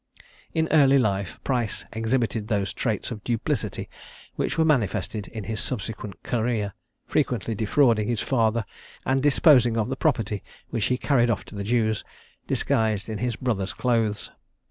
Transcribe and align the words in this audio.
In 0.55 0.67
early 0.71 0.97
life 0.97 1.39
Price 1.43 1.85
exhibited 1.93 2.47
those 2.47 2.73
traits 2.73 3.11
of 3.11 3.23
duplicity, 3.23 3.87
which 4.33 4.57
were 4.57 4.65
manifested 4.65 5.27
in 5.27 5.43
his 5.43 5.59
subsequent 5.59 6.23
career, 6.23 6.73
frequently 7.05 7.53
defrauding 7.53 8.07
his 8.07 8.19
father, 8.19 8.65
and 9.05 9.21
disposing 9.21 9.77
of 9.77 9.89
the 9.89 9.95
property, 9.95 10.41
which 10.71 10.85
he 10.85 10.97
carried 10.97 11.29
off 11.29 11.45
to 11.45 11.55
the 11.55 11.63
Jews, 11.63 12.03
disguised 12.47 13.09
in 13.09 13.19
his 13.19 13.35
brother's 13.35 13.73
clothes. 13.73 14.31